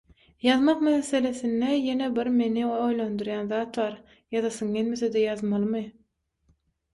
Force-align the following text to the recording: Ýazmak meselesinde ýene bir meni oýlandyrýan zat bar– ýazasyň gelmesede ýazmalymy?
Ýazmak 0.45 0.79
meselesinde 0.85 1.67
ýene 1.81 2.07
bir 2.15 2.29
meni 2.37 2.63
oýlandyrýan 2.69 3.51
zat 3.53 3.77
bar– 3.83 3.99
ýazasyň 4.37 4.73
gelmesede 4.79 5.25
ýazmalymy? 5.27 5.85